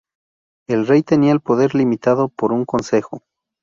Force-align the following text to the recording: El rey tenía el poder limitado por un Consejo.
El 0.67 0.87
rey 0.87 1.03
tenía 1.03 1.31
el 1.31 1.41
poder 1.41 1.75
limitado 1.75 2.27
por 2.27 2.53
un 2.53 2.65
Consejo. 2.65 3.21